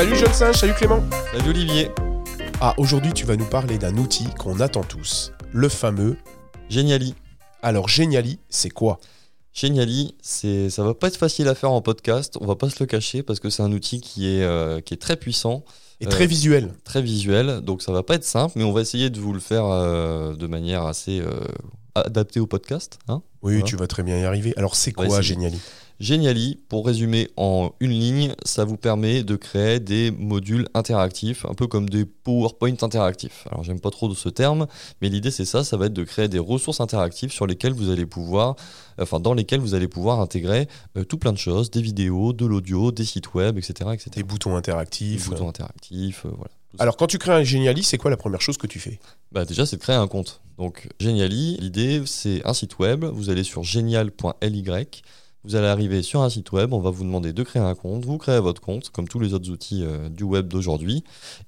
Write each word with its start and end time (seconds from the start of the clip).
Salut 0.00 0.16
jeune 0.16 0.32
singe, 0.32 0.56
salut 0.56 0.72
Clément. 0.72 1.02
Salut 1.30 1.50
Olivier. 1.50 1.90
Ah, 2.62 2.72
aujourd'hui 2.78 3.12
tu 3.12 3.26
vas 3.26 3.36
nous 3.36 3.44
parler 3.44 3.76
d'un 3.76 3.98
outil 3.98 4.24
qu'on 4.38 4.58
attend 4.60 4.82
tous, 4.82 5.30
le 5.52 5.68
fameux 5.68 6.16
Geniali. 6.70 7.14
Alors 7.60 7.86
Geniali, 7.86 8.38
c'est 8.48 8.70
quoi? 8.70 8.98
Geniali, 9.52 10.14
c'est 10.22 10.70
ça 10.70 10.84
va 10.84 10.94
pas 10.94 11.08
être 11.08 11.18
facile 11.18 11.48
à 11.48 11.54
faire 11.54 11.70
en 11.70 11.82
podcast, 11.82 12.38
on 12.40 12.46
va 12.46 12.56
pas 12.56 12.70
se 12.70 12.76
le 12.80 12.86
cacher 12.86 13.22
parce 13.22 13.40
que 13.40 13.50
c'est 13.50 13.62
un 13.62 13.72
outil 13.72 14.00
qui 14.00 14.26
est, 14.26 14.42
euh, 14.42 14.80
qui 14.80 14.94
est 14.94 14.96
très 14.96 15.16
puissant. 15.16 15.66
Et 16.00 16.06
très 16.06 16.24
Euh, 16.24 16.28
visuel. 16.28 16.72
Très 16.82 17.02
visuel, 17.02 17.60
donc 17.60 17.82
ça 17.82 17.92
va 17.92 18.02
pas 18.02 18.14
être 18.14 18.24
simple, 18.24 18.54
mais 18.56 18.64
on 18.64 18.72
va 18.72 18.80
essayer 18.80 19.10
de 19.10 19.20
vous 19.20 19.34
le 19.34 19.40
faire 19.40 19.66
euh, 19.66 20.34
de 20.34 20.46
manière 20.46 20.86
assez 20.86 21.22
adaptée 21.94 22.40
au 22.40 22.46
podcast. 22.46 22.98
hein. 23.08 23.20
Oui, 23.42 23.52
voilà. 23.56 23.66
tu 23.66 23.76
vas 23.76 23.86
très 23.86 24.02
bien 24.02 24.18
y 24.18 24.24
arriver. 24.24 24.54
Alors 24.56 24.76
c'est 24.76 24.92
quoi 24.92 25.04
essayer. 25.06 25.22
Geniali? 25.22 25.58
Geniali, 26.00 26.58
pour 26.70 26.86
résumer 26.86 27.28
en 27.36 27.72
une 27.78 27.90
ligne, 27.90 28.34
ça 28.46 28.64
vous 28.64 28.78
permet 28.78 29.22
de 29.22 29.36
créer 29.36 29.80
des 29.80 30.10
modules 30.10 30.66
interactifs, 30.72 31.44
un 31.44 31.52
peu 31.52 31.66
comme 31.66 31.90
des 31.90 32.06
PowerPoint 32.06 32.74
interactifs. 32.80 33.46
Alors 33.50 33.64
j'aime 33.64 33.80
pas 33.80 33.90
trop 33.90 34.12
ce 34.14 34.30
terme, 34.30 34.66
mais 35.02 35.10
l'idée 35.10 35.30
c'est 35.30 35.44
ça, 35.44 35.62
ça 35.62 35.76
va 35.76 35.86
être 35.86 35.92
de 35.92 36.04
créer 36.04 36.28
des 36.28 36.38
ressources 36.38 36.80
interactives 36.80 37.30
sur 37.32 37.46
lesquelles 37.46 37.74
vous 37.74 37.90
allez 37.90 38.06
pouvoir, 38.06 38.56
enfin 38.98 39.20
dans 39.20 39.34
lesquelles 39.34 39.60
vous 39.60 39.74
allez 39.74 39.88
pouvoir 39.88 40.20
intégrer 40.20 40.68
euh, 40.96 41.04
tout 41.04 41.18
plein 41.18 41.32
de 41.32 41.38
choses, 41.38 41.70
des 41.70 41.82
vidéos, 41.82 42.32
de 42.32 42.46
l'audio, 42.46 42.92
des 42.92 43.04
sites 43.04 43.34
web, 43.34 43.58
etc., 43.58 43.90
etc. 43.92 44.10
Des 44.16 44.22
boutons 44.22 44.52
Des 44.52 44.56
interactifs. 44.56 45.28
boutons 45.28 45.50
interactifs, 45.50 46.24
euh, 46.24 46.30
voilà. 46.34 46.50
Alors 46.78 46.96
quand 46.96 47.08
tu 47.08 47.18
crées 47.18 47.32
un 47.32 47.42
Geniali, 47.42 47.82
c'est 47.82 47.98
quoi 47.98 48.10
la 48.10 48.16
première 48.16 48.40
chose 48.40 48.56
que 48.56 48.66
tu 48.66 48.78
fais? 48.78 49.00
Bah 49.32 49.44
déjà, 49.44 49.66
c'est 49.66 49.76
de 49.76 49.82
créer 49.82 49.96
un 49.96 50.06
compte. 50.06 50.40
Donc, 50.56 50.88
Geniali, 51.00 51.56
l'idée, 51.58 52.02
c'est 52.06 52.46
un 52.46 52.54
site 52.54 52.78
web. 52.78 53.04
Vous 53.04 53.28
allez 53.28 53.42
sur 53.44 53.64
genial.ly. 53.64 54.64
Vous 55.42 55.54
allez 55.54 55.68
arriver 55.68 56.02
sur 56.02 56.20
un 56.20 56.28
site 56.28 56.52
web. 56.52 56.74
On 56.74 56.80
va 56.80 56.90
vous 56.90 57.02
demander 57.02 57.32
de 57.32 57.42
créer 57.42 57.62
un 57.62 57.74
compte. 57.74 58.04
Vous 58.04 58.18
créez 58.18 58.40
votre 58.40 58.60
compte, 58.60 58.90
comme 58.90 59.08
tous 59.08 59.18
les 59.18 59.32
autres 59.32 59.48
outils 59.50 59.84
euh, 59.84 60.10
du 60.10 60.22
web 60.22 60.48
d'aujourd'hui. 60.48 61.02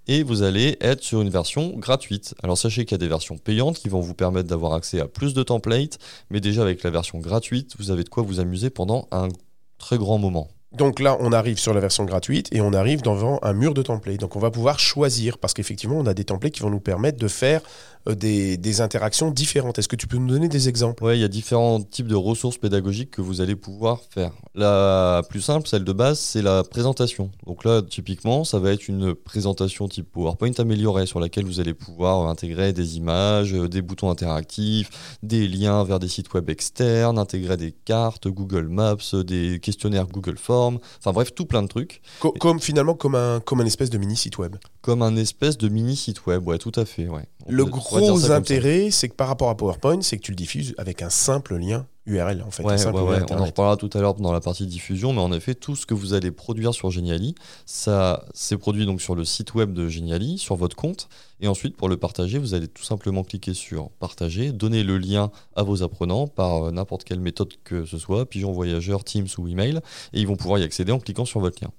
Et 0.06 0.22
vous 0.22 0.42
allez 0.42 0.78
être 0.80 1.02
sur 1.02 1.20
une 1.20 1.28
version 1.28 1.76
gratuite. 1.76 2.34
Alors, 2.42 2.56
sachez 2.56 2.86
qu'il 2.86 2.92
y 2.92 2.94
a 2.94 2.98
des 2.98 3.08
versions 3.08 3.36
payantes 3.36 3.78
qui 3.78 3.90
vont 3.90 4.00
vous 4.00 4.14
permettre 4.14 4.48
d'avoir 4.48 4.72
accès 4.72 4.98
à 4.98 5.08
plus 5.08 5.34
de 5.34 5.42
templates. 5.42 5.98
Mais 6.30 6.40
déjà, 6.40 6.62
avec 6.62 6.82
la 6.82 6.90
version 6.90 7.18
gratuite, 7.18 7.74
vous 7.78 7.90
avez 7.90 8.02
de 8.02 8.08
quoi 8.08 8.22
vous 8.22 8.40
amuser 8.40 8.70
pendant 8.70 9.08
un 9.10 9.28
très 9.76 9.98
grand 9.98 10.16
moment. 10.16 10.48
Donc 10.74 11.00
là, 11.00 11.16
on 11.20 11.32
arrive 11.32 11.58
sur 11.58 11.74
la 11.74 11.80
version 11.80 12.04
gratuite 12.04 12.48
et 12.52 12.60
on 12.60 12.72
arrive 12.72 13.02
devant 13.02 13.38
un 13.42 13.52
mur 13.52 13.74
de 13.74 13.82
templates. 13.82 14.20
Donc 14.20 14.36
on 14.36 14.40
va 14.40 14.50
pouvoir 14.50 14.78
choisir 14.78 15.38
parce 15.38 15.54
qu'effectivement, 15.54 15.96
on 15.98 16.06
a 16.06 16.14
des 16.14 16.24
templates 16.24 16.52
qui 16.52 16.62
vont 16.62 16.70
nous 16.70 16.80
permettre 16.80 17.18
de 17.18 17.28
faire 17.28 17.60
euh, 18.08 18.14
des, 18.14 18.80
interactions 18.80 19.30
différentes. 19.30 19.78
Est-ce 19.78 19.88
que 19.88 19.96
tu 19.96 20.06
peux 20.06 20.16
nous 20.16 20.28
donner 20.28 20.48
des 20.48 20.68
exemples? 20.68 21.04
Ouais, 21.04 21.18
il 21.18 21.20
y 21.20 21.24
a 21.24 21.28
différents 21.28 21.80
types 21.82 22.06
de 22.06 22.14
ressources 22.14 22.56
pédagogiques 22.56 23.10
que 23.10 23.20
vous 23.20 23.42
allez 23.42 23.54
pouvoir 23.54 24.00
faire. 24.08 24.32
La 24.54 25.22
plus 25.28 25.42
simple, 25.42 25.68
celle 25.68 25.84
de 25.84 25.92
base, 25.92 26.18
c'est 26.18 26.40
la 26.40 26.64
présentation. 26.64 27.30
Donc 27.46 27.64
là, 27.64 27.82
typiquement, 27.82 28.44
ça 28.44 28.58
va 28.58 28.72
être 28.72 28.88
une 28.88 29.14
présentation 29.14 29.88
type 29.88 30.10
PowerPoint 30.10 30.52
améliorée 30.58 31.04
sur 31.04 31.20
laquelle 31.20 31.44
vous 31.44 31.60
allez 31.60 31.74
pouvoir 31.74 32.28
intégrer 32.28 32.72
des 32.72 32.96
images, 32.96 33.54
euh, 33.54 33.68
des 33.68 33.82
boutons 33.82 34.10
interactifs, 34.10 35.18
des 35.22 35.46
liens 35.46 35.84
vers 35.84 35.98
des 35.98 36.08
sites 36.08 36.32
web 36.32 36.48
externes, 36.48 37.18
intégrer 37.18 37.58
des 37.58 37.72
cartes 37.72 38.26
Google 38.26 38.68
Maps, 38.68 38.96
euh, 39.12 39.22
des 39.22 39.60
questionnaires 39.60 40.06
Google 40.06 40.38
Forms, 40.38 40.61
enfin 40.68 41.12
bref, 41.12 41.34
tout 41.34 41.46
plein 41.46 41.62
de 41.62 41.68
trucs. 41.68 42.00
Co- 42.20 42.32
Comme 42.32 42.60
finalement 42.60 42.94
comme 42.94 43.14
un, 43.14 43.40
comme 43.40 43.60
un 43.60 43.66
espèce 43.66 43.90
de 43.90 43.98
mini 43.98 44.16
site 44.16 44.38
web. 44.38 44.56
Comme 44.80 45.02
un 45.02 45.16
espèce 45.16 45.58
de 45.58 45.68
mini 45.68 45.96
site 45.96 46.26
web, 46.26 46.46
ouais, 46.46 46.58
tout 46.58 46.72
à 46.76 46.84
fait, 46.84 47.08
ouais. 47.08 47.24
Le 47.48 47.64
gros 47.64 48.30
intérêt, 48.30 48.90
c'est 48.90 49.08
que 49.08 49.14
par 49.14 49.28
rapport 49.28 49.50
à 49.50 49.56
PowerPoint, 49.56 50.00
c'est 50.02 50.16
que 50.16 50.22
tu 50.22 50.32
le 50.32 50.36
diffuses 50.36 50.74
avec 50.78 51.02
un 51.02 51.10
simple 51.10 51.56
lien 51.56 51.86
URL 52.06 52.42
en 52.44 52.50
fait, 52.50 52.64
Ouais, 52.64 52.84
ouais, 52.84 53.00
ouais, 53.00 53.22
on 53.30 53.38
en 53.38 53.44
reparlera 53.44 53.76
tout 53.76 53.90
à 53.94 54.00
l'heure 54.00 54.14
dans 54.14 54.32
la 54.32 54.40
partie 54.40 54.66
diffusion, 54.66 55.12
mais 55.12 55.20
en 55.20 55.32
effet, 55.32 55.54
tout 55.54 55.76
ce 55.76 55.86
que 55.86 55.94
vous 55.94 56.14
allez 56.14 56.32
produire 56.32 56.74
sur 56.74 56.90
Geniali, 56.90 57.36
ça 57.64 58.24
c'est 58.34 58.56
produit 58.56 58.86
donc 58.86 59.00
sur 59.00 59.14
le 59.14 59.24
site 59.24 59.54
web 59.54 59.72
de 59.72 59.88
Geniali, 59.88 60.38
sur 60.38 60.56
votre 60.56 60.74
compte, 60.74 61.08
et 61.40 61.46
ensuite 61.46 61.76
pour 61.76 61.88
le 61.88 61.96
partager, 61.96 62.38
vous 62.38 62.54
allez 62.54 62.66
tout 62.66 62.82
simplement 62.82 63.22
cliquer 63.22 63.54
sur 63.54 63.90
partager, 63.90 64.50
donner 64.50 64.82
le 64.82 64.98
lien 64.98 65.30
à 65.54 65.62
vos 65.62 65.84
apprenants 65.84 66.26
par 66.26 66.64
euh, 66.64 66.70
n'importe 66.72 67.04
quelle 67.04 67.20
méthode 67.20 67.52
que 67.62 67.84
ce 67.84 67.98
soit, 67.98 68.26
pigeon 68.26 68.50
voyageur, 68.52 69.04
Teams 69.04 69.28
ou 69.38 69.46
email, 69.46 69.80
et 70.12 70.20
ils 70.20 70.26
vont 70.26 70.36
pouvoir 70.36 70.58
y 70.58 70.64
accéder 70.64 70.90
en 70.90 70.98
cliquant 70.98 71.24
sur 71.24 71.38
votre 71.38 71.62
lien. 71.62 71.70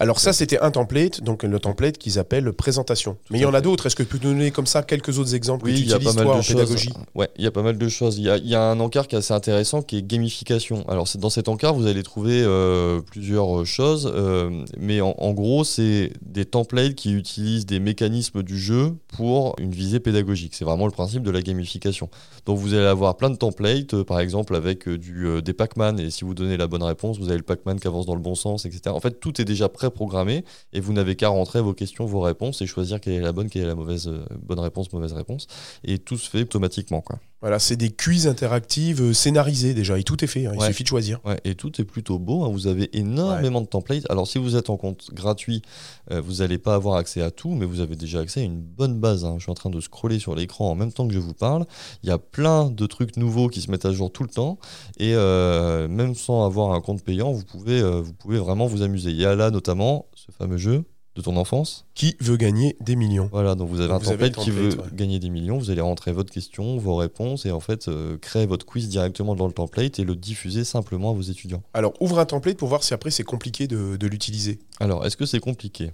Alors 0.00 0.18
ça, 0.18 0.32
c'était 0.32 0.58
un 0.60 0.70
template, 0.70 1.22
donc 1.22 1.42
le 1.42 1.58
template 1.60 1.98
qu'ils 1.98 2.18
appellent 2.18 2.52
présentation. 2.54 3.18
Mais 3.30 3.38
il 3.38 3.42
y 3.42 3.44
en 3.44 3.52
a 3.54 3.60
d'autres. 3.60 3.86
Est-ce 3.86 3.94
que 3.94 4.02
tu 4.02 4.08
peux 4.08 4.18
donner 4.18 4.50
comme 4.50 4.64
ça 4.66 4.82
quelques 4.82 5.18
autres 5.18 5.34
exemples 5.34 5.66
Oui, 5.66 5.74
il 5.78 5.86
y 5.88 5.92
a 5.92 5.98
pas 5.98 6.12
mal 6.14 6.26
de 6.38 6.42
choses. 6.42 6.86
Ouais, 7.14 7.28
il 7.36 7.44
y 7.44 7.46
a 7.46 7.50
pas 7.50 7.62
mal 7.62 7.76
de 7.76 7.88
choses. 7.88 8.16
Il 8.16 8.24
y 8.24 8.30
a, 8.30 8.38
il 8.38 8.48
y 8.48 8.54
a 8.54 8.62
un 8.62 8.80
encart 8.80 9.06
qui 9.06 9.14
est 9.14 9.18
assez 9.18 9.34
intéressant 9.34 9.82
qui 9.82 9.98
est 9.98 10.02
gamification. 10.02 10.84
Alors 10.88 11.06
c'est- 11.06 11.18
dans 11.18 11.28
cet 11.28 11.48
encart, 11.48 11.74
vous 11.74 11.86
allez 11.86 12.02
trouver 12.02 12.42
euh, 12.42 13.00
plusieurs 13.02 13.66
choses, 13.66 14.10
euh, 14.14 14.64
mais 14.78 15.02
en, 15.02 15.14
en 15.18 15.32
gros, 15.32 15.64
c'est 15.64 16.12
des 16.22 16.46
templates 16.46 16.94
qui 16.94 17.12
utilisent 17.12 17.66
des 17.66 17.78
mécanismes 17.78 18.42
du 18.42 18.58
jeu 18.58 18.94
pour 19.14 19.54
une 19.58 19.70
visée 19.72 20.00
pédagogique. 20.00 20.54
C'est 20.54 20.64
vraiment 20.64 20.86
le 20.86 20.92
principe 20.92 21.22
de 21.22 21.30
la 21.30 21.42
gamification. 21.42 22.08
Donc 22.46 22.56
vous 22.58 22.72
allez 22.72 22.86
avoir 22.86 23.18
plein 23.18 23.28
de 23.28 23.36
templates, 23.36 23.92
euh, 23.92 24.02
par 24.04 24.20
exemple 24.20 24.54
avec 24.56 24.88
euh, 24.88 24.96
du, 24.96 25.26
euh, 25.26 25.42
des 25.42 25.52
Pac-Man, 25.52 26.00
et 26.00 26.10
si 26.10 26.24
vous 26.24 26.32
donnez 26.32 26.56
la 26.56 26.68
bonne 26.68 26.82
réponse, 26.82 27.18
vous 27.18 27.28
avez 27.28 27.36
le 27.36 27.42
Pac-Man 27.42 27.78
qui 27.78 27.86
avance 27.86 28.06
dans 28.06 28.14
le 28.14 28.20
bon 28.22 28.34
sens, 28.34 28.64
etc. 28.64 28.80
En 28.88 29.00
fait, 29.00 29.20
tout 29.20 29.38
est 29.40 29.44
déjà 29.44 29.68
préprogrammé 29.90 30.44
et 30.72 30.80
vous 30.80 30.92
n'avez 30.92 31.16
qu'à 31.16 31.28
rentrer 31.28 31.60
vos 31.60 31.74
questions, 31.74 32.06
vos 32.06 32.20
réponses 32.20 32.62
et 32.62 32.66
choisir 32.66 33.00
quelle 33.00 33.14
est 33.14 33.20
la 33.20 33.32
bonne, 33.32 33.50
quelle 33.50 33.62
est 33.62 33.66
la 33.66 33.74
mauvaise, 33.74 34.08
euh, 34.08 34.24
bonne 34.42 34.60
réponse, 34.60 34.92
mauvaise 34.92 35.12
réponse. 35.12 35.46
Et 35.84 35.98
tout 35.98 36.16
se 36.16 36.30
fait 36.30 36.42
automatiquement. 36.42 37.00
Quoi. 37.00 37.18
Voilà, 37.42 37.58
c'est 37.58 37.76
des 37.76 37.88
quiz 37.90 38.26
interactives 38.26 39.00
euh, 39.00 39.12
scénarisées 39.14 39.72
déjà, 39.72 39.98
et 39.98 40.02
tout 40.02 40.22
est 40.22 40.26
fait. 40.26 40.44
hein, 40.44 40.52
Il 40.54 40.60
Ouais. 40.60 40.66
suffit 40.66 40.82
de 40.82 40.88
choisir. 40.88 41.20
Ouais, 41.24 41.40
et 41.44 41.54
tout 41.54 41.80
est 41.80 41.84
plutôt 41.84 42.18
beau. 42.18 42.44
hein. 42.44 42.50
Vous 42.52 42.66
avez 42.66 42.94
énormément 42.98 43.62
de 43.62 43.66
templates. 43.66 44.04
Alors, 44.10 44.26
si 44.26 44.36
vous 44.38 44.56
êtes 44.56 44.68
en 44.68 44.76
compte 44.76 45.08
gratuit, 45.14 45.62
euh, 46.10 46.20
vous 46.20 46.34
n'allez 46.34 46.58
pas 46.58 46.74
avoir 46.74 46.96
accès 46.96 47.22
à 47.22 47.30
tout, 47.30 47.52
mais 47.54 47.64
vous 47.64 47.80
avez 47.80 47.96
déjà 47.96 48.20
accès 48.20 48.40
à 48.40 48.44
une 48.44 48.60
bonne 48.60 49.00
base. 49.00 49.24
hein. 49.24 49.36
Je 49.38 49.44
suis 49.44 49.50
en 49.50 49.54
train 49.54 49.70
de 49.70 49.80
scroller 49.80 50.18
sur 50.18 50.34
l'écran 50.34 50.70
en 50.70 50.74
même 50.74 50.92
temps 50.92 51.08
que 51.08 51.14
je 51.14 51.18
vous 51.18 51.32
parle. 51.32 51.64
Il 52.02 52.10
y 52.10 52.12
a 52.12 52.18
plein 52.18 52.68
de 52.68 52.86
trucs 52.86 53.16
nouveaux 53.16 53.48
qui 53.48 53.62
se 53.62 53.70
mettent 53.70 53.86
à 53.86 53.92
jour 53.92 54.12
tout 54.12 54.22
le 54.22 54.28
temps. 54.28 54.58
Et 54.98 55.14
euh, 55.14 55.88
même 55.88 56.14
sans 56.14 56.44
avoir 56.44 56.72
un 56.72 56.80
compte 56.82 57.02
payant, 57.02 57.32
vous 57.32 57.44
pouvez, 57.44 57.80
euh, 57.80 58.02
vous 58.02 58.12
pouvez 58.12 58.38
vraiment 58.38 58.66
vous 58.66 58.82
amuser. 58.82 59.10
Il 59.12 59.16
y 59.16 59.24
a 59.24 59.34
là 59.34 59.50
notamment 59.50 60.06
ce 60.14 60.30
fameux 60.30 60.58
jeu 60.58 60.84
de 61.16 61.22
ton 61.22 61.36
enfance. 61.36 61.86
Qui 61.94 62.16
veut 62.20 62.36
gagner 62.36 62.76
des 62.80 62.96
millions 62.96 63.28
Voilà, 63.32 63.54
donc 63.54 63.68
vous 63.68 63.80
avez 63.80 63.88
Donc 63.88 64.02
un 64.02 64.04
vous 64.04 64.10
avez 64.12 64.30
template 64.30 64.44
qui 64.44 64.50
veut 64.50 64.70
ouais. 64.70 64.84
gagner 64.92 65.18
des 65.18 65.30
millions. 65.30 65.58
Vous 65.58 65.70
allez 65.70 65.80
rentrer 65.80 66.12
votre 66.12 66.32
question, 66.32 66.76
vos 66.78 66.96
réponses, 66.96 67.46
et 67.46 67.50
en 67.50 67.60
fait, 67.60 67.88
euh, 67.88 68.16
créer 68.18 68.46
votre 68.46 68.64
quiz 68.64 68.88
directement 68.88 69.34
dans 69.34 69.46
le 69.46 69.52
template 69.52 69.98
et 69.98 70.04
le 70.04 70.14
diffuser 70.16 70.64
simplement 70.64 71.10
à 71.10 71.14
vos 71.14 71.22
étudiants. 71.22 71.62
Alors, 71.74 71.92
ouvre 72.00 72.18
un 72.18 72.26
template 72.26 72.56
pour 72.56 72.68
voir 72.68 72.82
si 72.84 72.94
après 72.94 73.10
c'est 73.10 73.24
compliqué 73.24 73.66
de, 73.66 73.96
de 73.96 74.06
l'utiliser. 74.06 74.58
Alors, 74.78 75.04
est-ce 75.04 75.16
que 75.16 75.26
c'est 75.26 75.40
compliqué? 75.40 75.92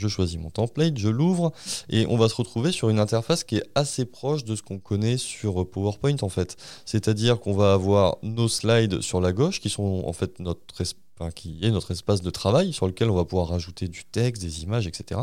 Je 0.00 0.08
choisis 0.08 0.38
mon 0.38 0.50
template, 0.50 0.96
je 0.96 1.08
l'ouvre 1.08 1.52
et 1.90 2.06
on 2.06 2.16
va 2.16 2.28
se 2.30 2.34
retrouver 2.34 2.72
sur 2.72 2.88
une 2.88 2.98
interface 2.98 3.44
qui 3.44 3.56
est 3.56 3.64
assez 3.74 4.06
proche 4.06 4.44
de 4.44 4.56
ce 4.56 4.62
qu'on 4.62 4.78
connaît 4.78 5.18
sur 5.18 5.68
PowerPoint 5.68 6.16
en 6.22 6.30
fait. 6.30 6.56
C'est-à-dire 6.86 7.38
qu'on 7.38 7.52
va 7.52 7.74
avoir 7.74 8.16
nos 8.22 8.48
slides 8.48 9.02
sur 9.02 9.20
la 9.20 9.32
gauche 9.32 9.60
qui 9.60 9.68
sont 9.68 10.02
en 10.06 10.12
fait 10.14 10.40
notre 10.40 10.80
espace 10.80 12.22
de 12.22 12.30
travail 12.30 12.72
sur 12.72 12.86
lequel 12.86 13.10
on 13.10 13.14
va 13.14 13.26
pouvoir 13.26 13.48
rajouter 13.48 13.88
du 13.88 14.04
texte, 14.04 14.40
des 14.42 14.62
images, 14.62 14.86
etc. 14.86 15.20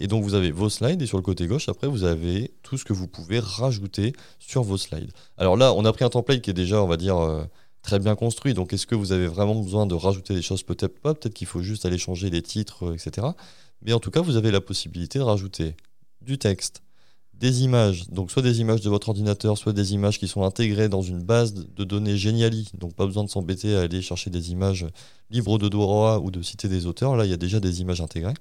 Et 0.00 0.08
donc 0.08 0.24
vous 0.24 0.34
avez 0.34 0.50
vos 0.50 0.68
slides 0.68 1.02
et 1.02 1.06
sur 1.06 1.18
le 1.18 1.22
côté 1.22 1.46
gauche 1.46 1.68
après 1.68 1.86
vous 1.86 2.02
avez 2.02 2.52
tout 2.62 2.76
ce 2.76 2.84
que 2.84 2.92
vous 2.92 3.06
pouvez 3.06 3.38
rajouter 3.38 4.12
sur 4.40 4.64
vos 4.64 4.76
slides. 4.76 5.12
Alors 5.38 5.56
là, 5.56 5.72
on 5.72 5.84
a 5.84 5.92
pris 5.92 6.04
un 6.04 6.10
template 6.10 6.42
qui 6.42 6.50
est 6.50 6.54
déjà, 6.54 6.82
on 6.82 6.88
va 6.88 6.96
dire, 6.96 7.16
euh, 7.18 7.44
très 7.86 7.98
bien 7.98 8.16
construit. 8.16 8.52
Donc 8.52 8.72
est-ce 8.72 8.86
que 8.86 8.94
vous 8.94 9.12
avez 9.12 9.28
vraiment 9.28 9.54
besoin 9.54 9.86
de 9.86 9.94
rajouter 9.94 10.34
des 10.34 10.42
choses 10.42 10.62
Peut-être 10.62 10.98
pas? 10.98 11.14
Peut-être 11.14 11.34
qu'il 11.34 11.46
faut 11.46 11.62
juste 11.62 11.86
aller 11.86 11.98
changer 11.98 12.28
les 12.30 12.42
titres, 12.42 12.86
euh, 12.86 12.94
etc. 12.94 13.28
Mais 13.82 13.92
en 13.92 14.00
tout 14.00 14.10
cas, 14.10 14.20
vous 14.20 14.36
avez 14.36 14.50
la 14.50 14.60
possibilité 14.60 15.18
de 15.18 15.24
rajouter 15.24 15.74
du 16.20 16.38
texte, 16.38 16.82
des 17.34 17.62
images, 17.62 18.08
donc 18.08 18.30
soit 18.30 18.42
des 18.42 18.60
images 18.60 18.80
de 18.80 18.88
votre 18.88 19.10
ordinateur, 19.10 19.58
soit 19.58 19.72
des 19.72 19.92
images 19.92 20.18
qui 20.18 20.26
sont 20.26 20.42
intégrées 20.42 20.88
dans 20.88 21.02
une 21.02 21.22
base 21.22 21.54
de 21.54 21.84
données 21.84 22.16
Geniali. 22.16 22.68
Donc 22.78 22.94
pas 22.94 23.06
besoin 23.06 23.24
de 23.24 23.30
s'embêter 23.30 23.76
à 23.76 23.82
aller 23.82 24.00
chercher 24.02 24.30
des 24.30 24.50
images 24.52 24.86
libres 25.30 25.58
de 25.58 25.68
droit 25.68 26.18
ou 26.18 26.30
de 26.30 26.42
citer 26.42 26.68
des 26.68 26.86
auteurs. 26.86 27.16
Là, 27.16 27.26
il 27.26 27.30
y 27.30 27.34
a 27.34 27.38
déjà 27.38 27.60
des 27.60 27.80
images 27.80 28.00
intégrées. 28.00 28.34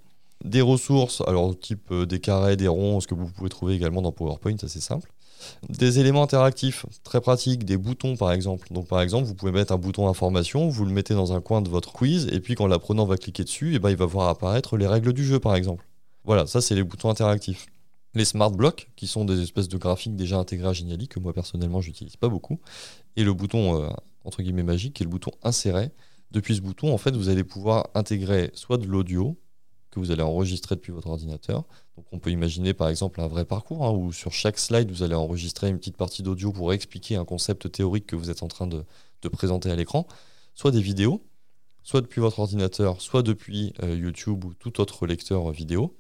Des 0.44 0.62
ressources, 0.62 1.22
alors 1.28 1.58
type 1.58 1.92
euh, 1.92 2.06
des 2.06 2.20
carrés, 2.20 2.58
des 2.58 2.68
ronds, 2.68 3.00
ce 3.00 3.08
que 3.08 3.16
vous 3.16 3.28
pouvez 3.28 3.50
trouver 3.50 3.74
également 3.74 4.02
dans 4.02 4.12
PowerPoint, 4.12 4.58
ça 4.58 4.68
c'est 4.68 4.81
simple. 4.81 5.10
Des 5.69 6.00
éléments 6.00 6.24
interactifs, 6.24 6.86
très 7.03 7.21
pratiques, 7.21 7.65
des 7.65 7.77
boutons 7.77 8.15
par 8.15 8.31
exemple. 8.31 8.68
Donc 8.71 8.88
par 8.88 9.01
exemple, 9.01 9.25
vous 9.25 9.36
pouvez 9.36 9.51
mettre 9.51 9.74
un 9.74 9.77
bouton 9.77 10.07
information, 10.07 10.68
vous 10.69 10.86
le 10.86 10.92
mettez 10.92 11.13
dans 11.13 11.33
un 11.33 11.42
coin 11.42 11.62
de 11.62 11.69
votre 11.69 11.92
quiz, 11.92 12.27
et 12.31 12.39
puis 12.39 12.56
quand 12.56 12.68
l'apprenant 12.68 13.06
va 13.06 13.18
cliquer 13.18 13.44
dessus, 13.44 13.75
et 13.75 13.80
ben, 13.80 13.89
il 13.89 13.97
va 13.97 14.06
voir 14.06 14.30
apparaître 14.30 14.77
les 14.77 14.88
règles 14.88 15.13
du 15.13 15.25
jeu 15.25 15.39
par 15.39 15.56
exemple. 15.56 15.86
Voilà, 16.24 16.47
ça 16.47 16.62
c'est 16.62 16.75
les 16.75 16.83
boutons 16.83 17.09
interactifs. 17.09 17.68
Les 18.13 18.25
smart 18.25 18.51
blocks, 18.51 18.89
qui 18.95 19.07
sont 19.07 19.25
des 19.25 19.42
espèces 19.42 19.68
de 19.68 19.77
graphiques 19.77 20.15
déjà 20.15 20.38
intégrés 20.38 20.69
à 20.69 20.74
Geniali, 20.74 21.07
que 21.07 21.19
moi 21.19 21.33
personnellement 21.33 21.81
j'utilise 21.81 22.15
pas 22.15 22.30
beaucoup. 22.30 22.59
Et 23.18 23.24
le 23.24 23.33
bouton 23.33 23.83
euh, 23.83 23.89
entre 24.25 24.42
guillemets 24.42 24.63
magique, 24.63 24.95
qui 24.95 25.03
est 25.03 25.06
le 25.06 25.12
bouton 25.12 25.31
insérer. 25.44 25.92
Depuis 26.31 26.56
ce 26.56 26.62
bouton, 26.62 26.94
en 26.94 26.97
fait, 26.97 27.15
vous 27.15 27.30
allez 27.30 27.44
pouvoir 27.44 27.89
intégrer 27.94 28.51
soit 28.53 28.77
de 28.77 28.88
l'audio, 28.88 29.38
que 29.95 30.00
vous 30.00 30.12
allez 30.12 30.21
enregistrer 30.21 30.75
depuis 30.75 30.92
votre 30.92 31.07
ordinateur. 31.07 31.63
Donc 31.97 32.06
on 32.12 32.19
peut 32.19 32.30
imaginer 32.30 32.74
par 32.74 32.89
exemple 32.89 33.21
un 33.21 33.27
vrai 33.27 33.45
parcours 33.45 33.86
hein, 33.86 33.92
où 33.92 34.12
sur 34.12 34.33
chaque 34.33 34.59
slide 34.59 34.92
vous 34.92 35.03
allez 35.03 35.15
enregistrer 35.15 35.69
une 35.69 35.77
petite 35.77 35.97
partie 35.97 36.21
d'audio 36.21 36.51
pour 36.51 36.74
expliquer 36.74 37.15
un 37.15 37.25
concept 37.25 37.71
théorique 37.71 38.06
que 38.06 38.15
vous 38.15 38.30
êtes 38.30 38.44
en 38.44 38.47
train 38.47 38.68
de, 38.68 38.83
de 39.21 39.30
présenter 39.30 39.71
à 39.71 39.75
l'écran, 39.75 40.06
soit 40.53 40.71
des 40.71 40.81
vidéos, 40.81 41.24
soit 41.83 42.01
depuis 42.01 42.19
votre 42.19 42.39
ordinateur, 42.39 43.01
soit 43.01 43.24
depuis 43.24 43.74
euh, 43.83 43.95
YouTube 43.95 44.44
ou 44.44 44.53
tout 44.53 44.81
autre 44.81 45.07
lecteur 45.07 45.51
vidéo. 45.51 45.95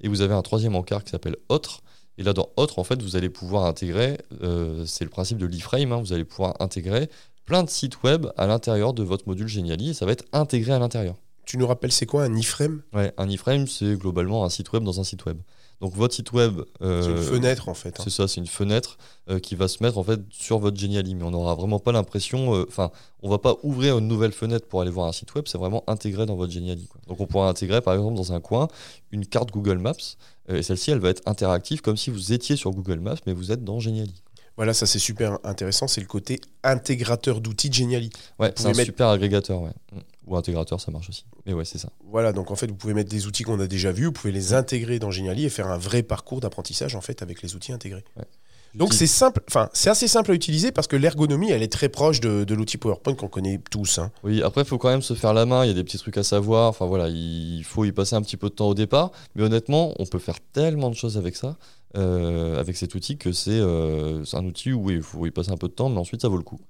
Et 0.00 0.08
vous 0.08 0.20
avez 0.20 0.34
un 0.34 0.42
troisième 0.42 0.76
encart 0.76 1.04
qui 1.04 1.10
s'appelle 1.10 1.36
Autre. 1.48 1.82
Et 2.18 2.22
là, 2.22 2.34
dans 2.34 2.50
Autre, 2.56 2.78
en 2.78 2.84
fait, 2.84 3.02
vous 3.02 3.16
allez 3.16 3.30
pouvoir 3.30 3.64
intégrer, 3.64 4.18
euh, 4.42 4.84
c'est 4.84 5.04
le 5.04 5.10
principe 5.10 5.38
de 5.38 5.46
l'iframe, 5.46 5.92
hein, 5.92 6.00
vous 6.00 6.12
allez 6.12 6.24
pouvoir 6.24 6.60
intégrer 6.60 7.08
plein 7.46 7.62
de 7.64 7.70
sites 7.70 8.02
web 8.02 8.26
à 8.36 8.46
l'intérieur 8.46 8.92
de 8.92 9.02
votre 9.02 9.26
module 9.26 9.48
Geniali 9.48 9.90
et 9.90 9.94
ça 9.94 10.06
va 10.06 10.12
être 10.12 10.24
intégré 10.32 10.72
à 10.72 10.78
l'intérieur. 10.78 11.16
Tu 11.44 11.58
nous 11.58 11.66
rappelles, 11.66 11.92
c'est 11.92 12.06
quoi 12.06 12.24
un 12.24 12.34
iframe? 12.36 12.82
Ouais, 12.92 13.12
un 13.16 13.28
iframe, 13.28 13.66
c'est 13.66 13.96
globalement 13.96 14.44
un 14.44 14.48
site 14.48 14.72
web 14.72 14.84
dans 14.84 15.00
un 15.00 15.04
site 15.04 15.24
web. 15.26 15.38
Donc 15.80 15.94
votre 15.96 16.14
site 16.14 16.30
web, 16.30 16.60
c'est 16.80 16.86
une 16.86 17.16
fenêtre 17.18 17.68
en 17.68 17.74
fait. 17.74 17.98
hein. 17.98 18.02
C'est 18.04 18.10
ça, 18.10 18.28
c'est 18.28 18.40
une 18.40 18.46
fenêtre 18.46 18.98
euh, 19.28 19.40
qui 19.40 19.56
va 19.56 19.66
se 19.66 19.82
mettre 19.82 19.98
en 19.98 20.04
fait 20.04 20.20
sur 20.30 20.60
votre 20.60 20.78
Geniali, 20.78 21.16
mais 21.16 21.24
on 21.24 21.32
n'aura 21.32 21.56
vraiment 21.56 21.80
pas 21.80 21.90
l'impression, 21.90 22.54
euh, 22.54 22.64
enfin, 22.68 22.92
on 23.20 23.28
va 23.28 23.38
pas 23.38 23.56
ouvrir 23.64 23.98
une 23.98 24.06
nouvelle 24.06 24.30
fenêtre 24.30 24.68
pour 24.68 24.80
aller 24.80 24.92
voir 24.92 25.08
un 25.08 25.12
site 25.12 25.34
web, 25.34 25.46
c'est 25.48 25.58
vraiment 25.58 25.82
intégré 25.88 26.24
dans 26.24 26.36
votre 26.36 26.52
Geniali. 26.52 26.86
quoi. 26.86 27.00
Donc 27.08 27.18
on 27.20 27.26
pourra 27.26 27.48
intégrer 27.48 27.80
par 27.80 27.94
exemple 27.94 28.14
dans 28.16 28.32
un 28.32 28.40
coin 28.40 28.68
une 29.10 29.26
carte 29.26 29.50
Google 29.50 29.78
Maps, 29.78 29.94
euh, 30.50 30.58
et 30.58 30.62
celle-ci 30.62 30.92
elle 30.92 31.00
va 31.00 31.08
être 31.10 31.22
interactive 31.26 31.80
comme 31.82 31.96
si 31.96 32.10
vous 32.10 32.32
étiez 32.32 32.54
sur 32.54 32.70
Google 32.70 33.00
Maps, 33.00 33.16
mais 33.26 33.32
vous 33.32 33.50
êtes 33.50 33.64
dans 33.64 33.80
Geniali. 33.80 34.14
Voilà, 34.56 34.74
ça 34.74 34.86
c'est 34.86 35.00
super 35.00 35.38
intéressant, 35.42 35.88
c'est 35.88 36.00
le 36.00 36.06
côté 36.06 36.40
intégrateur 36.62 37.40
d'outils 37.40 37.72
Geniali. 37.72 38.10
Ouais, 38.38 38.52
c'est 38.54 38.66
un 38.66 38.68
mettre- 38.68 38.84
super 38.84 39.08
agrégateur, 39.08 39.60
ouais. 39.62 39.72
Ou 40.26 40.36
intégrateur, 40.36 40.80
ça 40.80 40.90
marche 40.92 41.08
aussi. 41.08 41.24
Mais 41.46 41.52
ouais, 41.52 41.64
c'est 41.64 41.78
ça. 41.78 41.90
Voilà, 42.10 42.32
donc 42.32 42.50
en 42.50 42.56
fait, 42.56 42.68
vous 42.68 42.76
pouvez 42.76 42.94
mettre 42.94 43.10
des 43.10 43.26
outils 43.26 43.42
qu'on 43.42 43.58
a 43.58 43.66
déjà 43.66 43.90
vus, 43.90 44.06
vous 44.06 44.12
pouvez 44.12 44.32
les 44.32 44.54
intégrer 44.54 44.98
dans 44.98 45.10
Geniali 45.10 45.44
et 45.44 45.48
faire 45.50 45.66
un 45.68 45.78
vrai 45.78 46.02
parcours 46.02 46.40
d'apprentissage 46.40 46.94
en 46.94 47.00
fait 47.00 47.22
avec 47.22 47.42
les 47.42 47.56
outils 47.56 47.72
intégrés. 47.72 48.04
Donc 48.74 48.94
c'est 48.94 49.06
simple, 49.06 49.42
enfin 49.48 49.68
c'est 49.74 49.90
assez 49.90 50.08
simple 50.08 50.30
à 50.30 50.34
utiliser 50.34 50.72
parce 50.72 50.86
que 50.86 50.96
l'ergonomie 50.96 51.50
elle 51.50 51.62
est 51.62 51.70
très 51.70 51.90
proche 51.90 52.20
de, 52.20 52.44
de 52.44 52.54
l'outil 52.54 52.78
PowerPoint 52.78 53.14
qu'on 53.14 53.28
connaît 53.28 53.60
tous. 53.70 53.98
hein. 53.98 54.10
Oui, 54.24 54.42
après, 54.42 54.62
il 54.62 54.66
faut 54.66 54.78
quand 54.78 54.88
même 54.88 55.02
se 55.02 55.12
faire 55.12 55.34
la 55.34 55.44
main. 55.44 55.64
Il 55.64 55.68
y 55.68 55.70
a 55.70 55.74
des 55.74 55.84
petits 55.84 55.98
trucs 55.98 56.16
à 56.16 56.22
savoir. 56.22 56.70
Enfin 56.70 56.86
voilà, 56.86 57.08
il 57.08 57.62
faut 57.64 57.84
y 57.84 57.92
passer 57.92 58.16
un 58.16 58.22
petit 58.22 58.38
peu 58.38 58.48
de 58.48 58.54
temps 58.54 58.68
au 58.68 58.74
départ. 58.74 59.10
Mais 59.34 59.42
honnêtement, 59.42 59.92
on 59.98 60.06
peut 60.06 60.18
faire 60.18 60.38
tellement 60.52 60.88
de 60.88 60.94
choses 60.94 61.18
avec 61.18 61.36
ça, 61.36 61.58
euh, 61.98 62.58
avec 62.58 62.76
cet 62.78 62.94
outil, 62.94 63.18
que 63.18 63.32
c'est 63.32 63.50
euh, 63.50 64.24
c'est 64.24 64.38
un 64.38 64.46
outil 64.46 64.72
où 64.72 64.84
oui, 64.86 64.94
il 64.94 65.02
faut 65.02 65.26
y 65.26 65.30
passer 65.30 65.50
un 65.50 65.58
peu 65.58 65.68
de 65.68 65.74
temps, 65.74 65.90
mais 65.90 65.98
ensuite 65.98 66.22
ça 66.22 66.28
vaut 66.28 66.38
le 66.38 66.42
coup. 66.42 66.60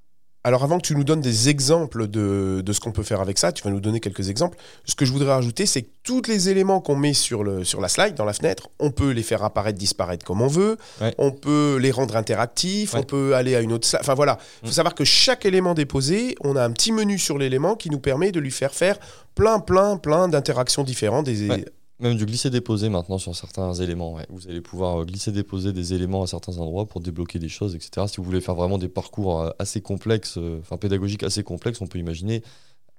Alors 0.44 0.64
avant 0.64 0.78
que 0.78 0.86
tu 0.86 0.96
nous 0.96 1.04
donnes 1.04 1.20
des 1.20 1.48
exemples 1.48 2.08
de, 2.08 2.62
de 2.66 2.72
ce 2.72 2.80
qu'on 2.80 2.90
peut 2.90 3.04
faire 3.04 3.20
avec 3.20 3.38
ça, 3.38 3.52
tu 3.52 3.62
vas 3.62 3.70
nous 3.70 3.78
donner 3.80 4.00
quelques 4.00 4.28
exemples. 4.28 4.58
Ce 4.84 4.96
que 4.96 5.04
je 5.04 5.12
voudrais 5.12 5.32
rajouter, 5.32 5.66
c'est 5.66 5.82
que 5.82 5.88
tous 6.02 6.22
les 6.26 6.48
éléments 6.48 6.80
qu'on 6.80 6.96
met 6.96 7.12
sur, 7.14 7.44
le, 7.44 7.62
sur 7.62 7.80
la 7.80 7.86
slide, 7.88 8.14
dans 8.16 8.24
la 8.24 8.32
fenêtre, 8.32 8.68
on 8.80 8.90
peut 8.90 9.10
les 9.10 9.22
faire 9.22 9.44
apparaître, 9.44 9.78
disparaître 9.78 10.24
comme 10.26 10.42
on 10.42 10.48
veut, 10.48 10.78
Ouais. 11.00 11.14
on 11.18 11.30
peut 11.30 11.76
les 11.80 11.92
rendre 11.92 12.16
interactifs, 12.16 12.94
Ouais. 12.94 13.00
on 13.00 13.02
peut 13.04 13.36
aller 13.36 13.54
à 13.54 13.60
une 13.60 13.72
autre 13.72 13.86
slide. 13.86 14.00
Enfin 14.02 14.14
voilà, 14.14 14.38
il 14.62 14.66
faut 14.66 14.72
Mm. 14.72 14.74
savoir 14.74 14.94
que 14.96 15.04
chaque 15.04 15.46
élément 15.46 15.74
déposé, 15.74 16.34
on 16.42 16.56
a 16.56 16.64
un 16.64 16.72
petit 16.72 16.90
menu 16.90 17.18
sur 17.20 17.38
l'élément 17.38 17.76
qui 17.76 17.88
nous 17.90 18.00
permet 18.00 18.32
de 18.32 18.40
lui 18.40 18.50
faire 18.50 18.74
faire 18.74 18.98
plein, 19.36 19.60
plein, 19.60 19.96
plein 19.96 20.26
d'interactions 20.26 20.82
différentes. 20.82 21.26
Des... 21.26 21.48
Ouais. 21.48 21.64
Même 22.02 22.16
du 22.16 22.26
glisser-déposer 22.26 22.88
maintenant 22.88 23.16
sur 23.16 23.36
certains 23.36 23.74
éléments. 23.74 24.14
ouais. 24.14 24.26
Vous 24.28 24.48
allez 24.48 24.60
pouvoir 24.60 25.00
euh, 25.02 25.04
glisser-déposer 25.04 25.72
des 25.72 25.94
éléments 25.94 26.24
à 26.24 26.26
certains 26.26 26.58
endroits 26.58 26.88
pour 26.88 27.00
débloquer 27.00 27.38
des 27.38 27.48
choses, 27.48 27.76
etc. 27.76 28.08
Si 28.08 28.16
vous 28.16 28.24
voulez 28.24 28.40
faire 28.40 28.56
vraiment 28.56 28.76
des 28.76 28.88
parcours 28.88 29.40
euh, 29.40 29.50
assez 29.60 29.80
complexes, 29.80 30.36
euh, 30.36 30.58
enfin 30.62 30.78
pédagogiques 30.78 31.22
assez 31.22 31.44
complexes, 31.44 31.80
on 31.80 31.86
peut 31.86 32.00
imaginer, 32.00 32.42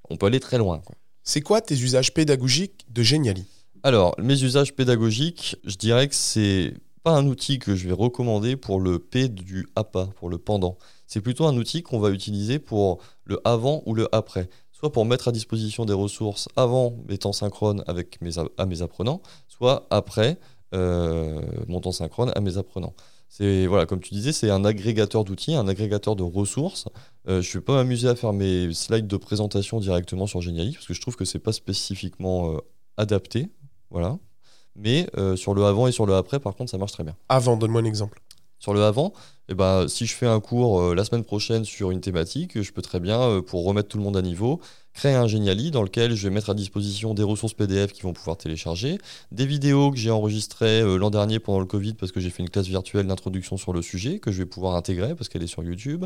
on 0.09 0.15
peut 0.15 0.27
aller 0.27 0.39
très 0.39 0.57
loin. 0.57 0.81
C'est 1.21 1.41
quoi 1.41 1.59
tes 1.59 1.75
usages 1.75 2.13
pédagogiques 2.13 2.85
de 2.89 3.03
Geniali? 3.03 3.43
Alors, 3.83 4.15
mes 4.19 4.41
usages 4.41 4.73
pédagogiques, 4.73 5.57
je 5.65 5.75
dirais 5.75 6.07
que 6.07 6.15
c'est 6.15 6.73
pas 7.03 7.11
un 7.11 7.27
outil 7.27 7.59
que 7.59 7.75
je 7.75 7.85
vais 7.89 7.93
recommander 7.93 8.55
pour 8.55 8.79
le 8.79 8.99
P 8.99 9.27
du 9.27 9.67
APA, 9.75 10.07
pour 10.15 10.29
le 10.29 10.37
pendant. 10.37 10.77
C'est 11.07 11.19
plutôt 11.19 11.45
un 11.45 11.57
outil 11.57 11.83
qu'on 11.83 11.99
va 11.99 12.09
utiliser 12.09 12.57
pour 12.57 12.99
le 13.25 13.41
avant 13.43 13.83
ou 13.85 13.93
le 13.93 14.07
après. 14.15 14.49
Soit 14.83 14.91
pour 14.91 15.05
mettre 15.05 15.29
à 15.29 15.31
disposition 15.31 15.85
des 15.85 15.93
ressources 15.93 16.49
avant 16.57 16.93
mes 17.07 17.17
temps 17.17 17.31
synchrones 17.31 17.85
avec 17.87 18.19
mes, 18.19 18.31
à 18.37 18.65
mes 18.65 18.81
apprenants, 18.81 19.21
soit 19.47 19.87
après 19.89 20.37
euh, 20.75 21.41
mon 21.69 21.79
temps 21.79 21.93
synchrone 21.93 22.33
à 22.35 22.41
mes 22.41 22.57
apprenants. 22.57 22.93
C'est 23.29 23.65
voilà, 23.65 23.85
comme 23.85 24.01
tu 24.01 24.13
disais, 24.13 24.33
c'est 24.33 24.49
un 24.49 24.65
agrégateur 24.65 25.23
d'outils, 25.23 25.55
un 25.55 25.69
agrégateur 25.69 26.17
de 26.17 26.23
ressources. 26.23 26.89
Euh, 27.29 27.41
je 27.41 27.47
ne 27.47 27.61
vais 27.61 27.63
pas 27.63 27.75
m'amuser 27.75 28.09
à 28.09 28.15
faire 28.17 28.33
mes 28.33 28.73
slides 28.73 29.07
de 29.07 29.15
présentation 29.15 29.79
directement 29.79 30.27
sur 30.27 30.41
Geniali 30.41 30.73
parce 30.73 30.85
que 30.85 30.93
je 30.93 30.99
trouve 30.99 31.15
que 31.15 31.23
c'est 31.23 31.39
pas 31.39 31.53
spécifiquement 31.53 32.51
euh, 32.51 32.57
adapté, 32.97 33.47
voilà. 33.89 34.19
Mais 34.75 35.07
sur 35.37 35.53
le 35.53 35.63
avant 35.63 35.87
et 35.87 35.93
sur 35.93 36.05
le 36.05 36.13
après, 36.13 36.41
par 36.41 36.55
contre, 36.55 36.71
ça 36.71 36.77
marche 36.77 36.91
très 36.91 37.05
bien. 37.05 37.15
Avant, 37.29 37.55
donne-moi 37.55 37.79
un 37.79 37.85
exemple. 37.85 38.21
Sur 38.59 38.73
le 38.73 38.83
avant, 38.83 39.13
eh 39.49 39.55
ben, 39.55 39.87
si 39.89 40.05
je 40.05 40.15
fais 40.15 40.25
un 40.25 40.39
cours 40.39 40.79
euh, 40.79 40.95
la 40.95 41.03
semaine 41.03 41.25
prochaine 41.25 41.65
sur 41.65 41.91
une 41.91 41.99
thématique, 41.99 42.61
je 42.61 42.71
peux 42.71 42.81
très 42.81 43.01
bien, 43.01 43.19
euh, 43.21 43.41
pour 43.41 43.65
remettre 43.65 43.89
tout 43.89 43.97
le 43.97 44.03
monde 44.03 44.15
à 44.15 44.21
niveau, 44.21 44.61
créer 44.93 45.15
un 45.15 45.27
Geniali 45.27 45.69
dans 45.69 45.83
lequel 45.83 46.15
je 46.15 46.27
vais 46.27 46.33
mettre 46.33 46.49
à 46.49 46.53
disposition 46.53 47.13
des 47.13 47.23
ressources 47.23 47.53
PDF 47.53 47.91
qui 47.91 48.03
vont 48.03 48.13
pouvoir 48.13 48.37
télécharger, 48.37 48.97
des 49.31 49.45
vidéos 49.45 49.91
que 49.91 49.97
j'ai 49.97 50.11
enregistrées 50.11 50.81
euh, 50.81 50.95
l'an 50.97 51.09
dernier 51.09 51.39
pendant 51.39 51.59
le 51.59 51.65
Covid 51.65 51.95
parce 51.95 52.13
que 52.13 52.21
j'ai 52.21 52.29
fait 52.29 52.41
une 52.41 52.49
classe 52.49 52.67
virtuelle 52.67 53.05
d'introduction 53.05 53.57
sur 53.57 53.73
le 53.73 53.81
sujet 53.81 54.19
que 54.19 54.31
je 54.31 54.37
vais 54.37 54.45
pouvoir 54.45 54.75
intégrer 54.75 55.13
parce 55.13 55.27
qu'elle 55.27 55.43
est 55.43 55.47
sur 55.47 55.63
YouTube. 55.63 56.05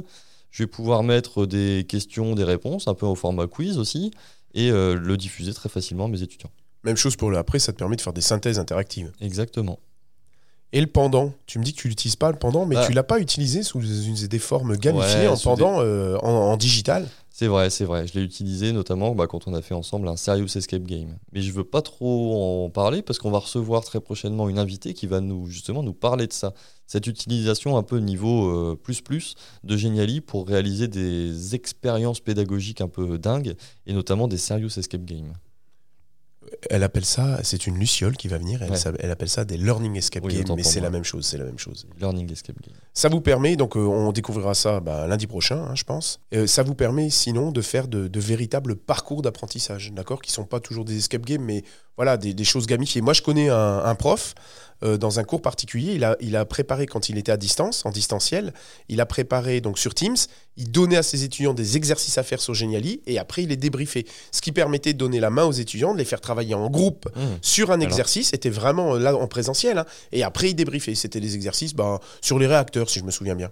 Je 0.49 0.63
vais 0.63 0.67
pouvoir 0.67 1.03
mettre 1.03 1.45
des 1.45 1.85
questions, 1.87 2.33
des 2.33 2.43
réponses, 2.43 2.87
un 2.87 2.95
peu 2.95 3.05
au 3.05 3.15
format 3.15 3.45
quiz 3.45 3.77
aussi, 3.77 4.11
et 4.53 4.71
le 4.71 5.15
diffuser 5.17 5.53
très 5.53 5.67
facilement 5.67 6.05
à 6.05 6.07
mes 6.07 6.23
étudiants. 6.23 6.49
Même 6.83 6.95
chose 6.95 7.17
pour 7.17 7.29
le 7.29 7.37
après, 7.37 7.59
ça 7.59 7.73
te 7.73 7.77
permet 7.77 7.97
de 7.97 8.01
faire 8.01 8.13
des 8.13 8.21
synthèses 8.21 8.57
interactives. 8.57 9.11
Exactement. 9.19 9.77
Et 10.73 10.81
le 10.81 10.87
pendant 10.87 11.33
Tu 11.45 11.59
me 11.59 11.63
dis 11.63 11.73
que 11.73 11.79
tu 11.81 11.87
l'utilises 11.87 12.17
pas 12.17 12.29
le 12.31 12.37
pendant, 12.37 12.65
mais 12.65 12.75
Bah. 12.75 12.85
tu 12.85 12.91
l'as 12.93 13.03
pas 13.03 13.19
utilisé 13.19 13.63
sous 13.63 13.79
une- 13.81 14.27
des 14.27 14.39
formes 14.39 14.75
gamifiées 14.75 15.21
Ouais, 15.21 15.27
en 15.27 15.37
pendant 15.37 15.79
euh, 15.81 16.17
en, 16.21 16.29
en 16.29 16.57
digital. 16.57 17.07
C'est 17.31 17.47
vrai, 17.47 17.69
c'est 17.69 17.85
vrai. 17.85 18.07
Je 18.07 18.15
l'ai 18.15 18.25
utilisé 18.25 18.71
notamment 18.73 19.13
bah, 19.13 19.27
quand 19.27 19.47
on 19.47 19.53
a 19.53 19.61
fait 19.61 19.75
ensemble 19.75 20.07
un 20.07 20.17
Serious 20.17 20.47
Escape 20.57 20.81
Game. 20.83 21.17
Mais 21.33 21.41
je 21.41 21.51
veux 21.53 21.63
pas 21.63 21.81
trop 21.83 22.65
en 22.65 22.69
parler 22.71 23.01
parce 23.03 23.19
qu'on 23.19 23.29
va 23.31 23.37
recevoir 23.39 23.83
très 23.85 24.01
prochainement 24.01 24.49
une 24.49 24.57
invitée 24.57 24.93
qui 24.95 25.05
va 25.07 25.21
nous 25.21 25.45
justement 25.47 25.83
nous 25.83 25.93
parler 25.93 26.25
de 26.27 26.33
ça. 26.33 26.53
Cette 26.87 27.05
utilisation 27.07 27.77
un 27.77 27.83
peu 27.83 27.99
niveau 27.99 28.47
euh, 28.49 28.75
plus 28.75 29.01
plus 29.01 29.35
de 29.63 29.77
Geniali 29.77 30.19
pour 30.19 30.47
réaliser 30.47 30.87
des 30.87 31.53
expériences 31.53 32.19
pédagogiques 32.19 32.81
un 32.81 32.87
peu 32.87 33.17
dingues 33.19 33.55
et 33.85 33.93
notamment 33.93 34.27
des 34.27 34.37
Serious 34.37 34.77
Escape 34.77 35.05
Games. 35.05 35.33
Elle 36.69 36.83
appelle 36.83 37.05
ça, 37.05 37.39
c'est 37.43 37.67
une 37.67 37.77
luciole 37.77 38.15
qui 38.17 38.27
va 38.27 38.37
venir, 38.37 38.61
elle, 38.63 38.71
Ouais. 38.71 38.77
s'appelle- 38.77 39.01
elle 39.03 39.11
appelle 39.11 39.29
ça 39.29 39.45
des 39.45 39.57
learning 39.57 39.95
escape 39.97 40.23
Oui, 40.25 40.35
games, 40.43 40.55
mais 40.55 40.63
c'est 40.63 40.79
la 40.79 40.89
même 40.89 41.03
chose, 41.03 41.25
c'est 41.25 41.37
la 41.37 41.43
même 41.43 41.57
chose. 41.59 41.85
Learning 41.99 42.31
Escape 42.31 42.55
Game. 42.61 42.75
Ça 42.93 43.09
vous 43.09 43.21
permet, 43.21 43.55
donc 43.55 43.75
euh, 43.75 43.79
on 43.81 44.11
découvrira 44.11 44.53
ça 44.53 44.79
bah, 44.79 45.07
lundi 45.07 45.27
prochain, 45.27 45.57
hein, 45.69 45.75
je 45.75 45.83
pense. 45.83 46.19
Euh, 46.33 46.47
ça 46.47 46.63
vous 46.63 46.75
permet 46.75 47.09
sinon 47.09 47.51
de 47.51 47.61
faire 47.61 47.87
de, 47.87 48.07
de 48.07 48.19
véritables 48.19 48.75
parcours 48.75 49.21
d'apprentissage, 49.21 49.91
d'accord 49.93 50.21
Qui 50.21 50.31
sont 50.31 50.45
pas 50.45 50.59
toujours 50.59 50.85
des 50.85 50.97
escape 50.97 51.25
games, 51.25 51.43
mais 51.43 51.63
voilà, 51.97 52.15
des, 52.17 52.33
des 52.33 52.43
choses 52.45 52.65
gamifiées. 52.67 53.01
Moi, 53.01 53.13
je 53.13 53.21
connais 53.21 53.49
un, 53.49 53.79
un 53.83 53.95
prof 53.95 54.33
euh, 54.83 54.97
dans 54.97 55.19
un 55.19 55.23
cours 55.23 55.41
particulier. 55.41 55.93
Il 55.95 56.03
a, 56.03 56.15
il 56.21 56.35
a 56.35 56.45
préparé 56.45 56.85
quand 56.85 57.09
il 57.09 57.17
était 57.17 57.31
à 57.31 57.37
distance, 57.37 57.83
en 57.85 57.89
distanciel. 57.89 58.53
Il 58.89 59.01
a 59.01 59.05
préparé 59.07 59.59
donc 59.61 59.79
sur 59.79 59.95
Teams. 59.95 60.15
Il 60.55 60.71
donnait 60.71 60.97
à 60.97 61.03
ses 61.03 61.23
étudiants 61.23 61.55
des 61.55 61.75
exercices 61.77 62.17
à 62.19 62.23
faire 62.23 62.39
sur 62.39 62.53
Geniali 62.53 63.01
et 63.07 63.17
après 63.17 63.41
il 63.43 63.49
les 63.49 63.57
débriefait. 63.57 64.05
Ce 64.31 64.41
qui 64.41 64.51
permettait 64.51 64.93
de 64.93 64.97
donner 64.99 65.19
la 65.19 65.31
main 65.31 65.45
aux 65.45 65.51
étudiants, 65.51 65.93
de 65.93 65.97
les 65.97 66.05
faire 66.05 66.21
travailler 66.21 66.53
en 66.53 66.69
groupe 66.69 67.07
Mmh. 67.15 67.19
sur 67.41 67.71
un 67.71 67.75
Alors. 67.75 67.87
exercice. 67.87 68.29
C'était 68.29 68.51
vraiment 68.51 68.95
euh, 68.95 68.99
là 68.99 69.15
en 69.15 69.27
présentiel. 69.27 69.79
hein. 69.79 69.85
et 70.11 70.21
après 70.23 70.51
il 70.51 70.53
débriefait. 70.55 70.93
C'était 70.93 71.19
des 71.19 71.33
exercices 71.33 71.73
bah, 71.73 71.99
sur 72.21 72.37
les 72.37 72.45
réacteurs, 72.47 72.89
si 72.89 72.99
je 72.99 73.03
me 73.05 73.11
souviens 73.11 73.35
bien. 73.35 73.51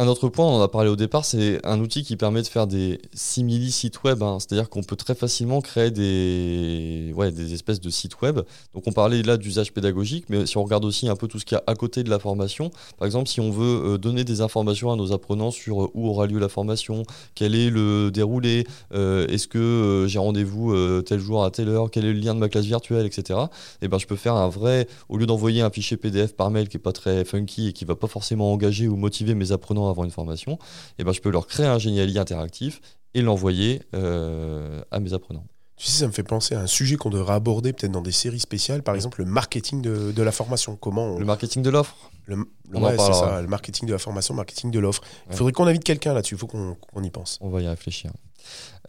Un 0.00 0.08
autre 0.08 0.30
point, 0.30 0.46
on 0.46 0.56
en 0.56 0.62
a 0.62 0.68
parlé 0.68 0.88
au 0.88 0.96
départ, 0.96 1.26
c'est 1.26 1.60
un 1.62 1.78
outil 1.78 2.04
qui 2.04 2.16
permet 2.16 2.40
de 2.40 2.46
faire 2.46 2.66
des 2.66 3.02
simili 3.12 3.70
sites 3.70 4.02
web. 4.02 4.22
hein. 4.22 4.38
C'est-à-dire 4.40 4.70
qu'on 4.70 4.82
peut 4.82 4.96
très 4.96 5.14
facilement 5.14 5.60
créer 5.60 5.90
des, 5.90 7.12
ouais, 7.14 7.30
des 7.30 7.52
espèces 7.52 7.82
de 7.82 7.90
sites 7.90 8.18
web. 8.22 8.40
Donc 8.72 8.84
on 8.86 8.92
parlait 8.92 9.20
là 9.22 9.36
d'usage 9.36 9.74
pédagogique, 9.74 10.24
mais 10.30 10.46
si 10.46 10.56
on 10.56 10.64
regarde 10.64 10.86
aussi 10.86 11.06
un 11.06 11.16
peu 11.16 11.28
tout 11.28 11.38
ce 11.38 11.44
qu'il 11.44 11.56
y 11.56 11.58
a 11.58 11.64
à 11.66 11.74
côté 11.74 12.02
de 12.02 12.08
la 12.08 12.18
formation, 12.18 12.70
par 12.96 13.04
exemple, 13.04 13.28
si 13.28 13.40
on 13.40 13.50
veut 13.50 13.92
euh, 13.92 13.98
donner 13.98 14.24
des 14.24 14.40
informations 14.40 14.90
à 14.90 14.96
nos 14.96 15.12
apprenants 15.12 15.50
sur 15.50 15.82
euh, 15.82 15.90
où 15.92 16.08
aura 16.08 16.26
lieu 16.26 16.38
la 16.38 16.48
formation, 16.48 17.02
quel 17.34 17.54
est 17.54 17.68
le 17.68 18.10
déroulé, 18.10 18.66
euh, 18.94 19.26
est-ce 19.26 19.48
que 19.48 20.06
j'ai 20.08 20.18
rendez-vous 20.18 21.02
tel 21.02 21.20
jour 21.20 21.44
à 21.44 21.50
telle 21.50 21.68
heure, 21.68 21.90
quel 21.90 22.06
est 22.06 22.14
le 22.14 22.20
lien 22.20 22.34
de 22.34 22.40
ma 22.40 22.48
classe 22.48 22.64
virtuelle, 22.64 23.04
etc. 23.04 23.38
Et 23.82 23.88
ben 23.88 23.98
je 23.98 24.06
peux 24.06 24.16
faire 24.16 24.36
un 24.36 24.48
vrai, 24.48 24.88
au 25.10 25.18
lieu 25.18 25.26
d'envoyer 25.26 25.60
un 25.60 25.68
fichier 25.68 25.98
PDF 25.98 26.32
par 26.32 26.50
mail 26.50 26.70
qui 26.70 26.78
est 26.78 26.80
pas 26.80 26.92
très 26.92 27.26
funky 27.26 27.68
et 27.68 27.72
qui 27.74 27.84
va 27.84 27.96
pas 27.96 28.06
forcément 28.06 28.50
engager 28.50 28.88
ou 28.88 28.96
motiver 28.96 29.34
mes 29.34 29.52
apprenants 29.52 29.89
avant 29.90 30.04
une 30.04 30.10
formation, 30.10 30.58
et 30.98 31.04
ben 31.04 31.12
je 31.12 31.20
peux 31.20 31.30
leur 31.30 31.46
créer 31.46 31.66
un 31.66 31.78
Geniali 31.78 32.18
interactif 32.18 32.80
et 33.14 33.22
l'envoyer 33.22 33.82
euh, 33.94 34.80
à 34.90 35.00
mes 35.00 35.12
apprenants. 35.12 35.44
Tu 35.76 35.86
sais, 35.86 36.00
ça 36.00 36.06
me 36.06 36.12
fait 36.12 36.22
penser 36.22 36.54
à 36.54 36.60
un 36.60 36.66
sujet 36.66 36.96
qu'on 36.96 37.08
devrait 37.10 37.32
aborder 37.34 37.72
peut-être 37.72 37.90
dans 37.92 38.02
des 38.02 38.12
séries 38.12 38.38
spéciales, 38.40 38.82
par 38.82 38.94
exemple 38.94 39.20
le 39.20 39.30
marketing 39.30 39.80
de, 39.80 40.12
de 40.12 40.22
la 40.22 40.30
formation. 40.30 40.76
Comment 40.76 41.14
on- 41.14 41.18
Le 41.18 41.24
marketing 41.24 41.62
de 41.62 41.70
l'offre 41.70 41.96
le, 42.26 42.36
on 42.74 42.82
en 42.84 42.88
ouais, 42.90 42.96
ça, 42.98 43.40
le 43.40 43.48
marketing 43.48 43.88
de 43.88 43.92
la 43.92 43.98
formation, 43.98 44.34
marketing 44.34 44.70
de 44.70 44.78
l'offre. 44.78 45.02
Il 45.26 45.30
Ouais. 45.30 45.36
faudrait 45.36 45.52
qu'on 45.52 45.66
invite 45.66 45.82
quelqu'un 45.82 46.12
là-dessus, 46.12 46.34
il 46.34 46.38
faut 46.38 46.46
qu'on 46.46 46.74
qu'on 46.92 47.02
y 47.02 47.10
pense. 47.10 47.38
On 47.40 47.48
va 47.48 47.60
y 47.62 47.66
réfléchir. 47.66 48.12